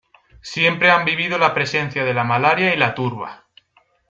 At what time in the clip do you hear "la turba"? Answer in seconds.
2.75-3.45